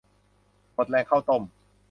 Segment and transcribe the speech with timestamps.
[0.73, 1.41] หมดแรงข้าวต้ม